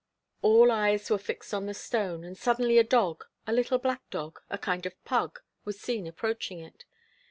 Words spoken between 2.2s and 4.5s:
and suddenly a dog, a little black dog,